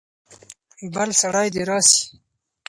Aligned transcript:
بل 0.93 1.09
سړی 1.21 1.47
دې 1.53 1.63
راسي. 1.69 2.01